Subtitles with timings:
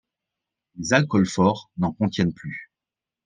[0.77, 2.71] Les alcools forts n'en contiennent plus.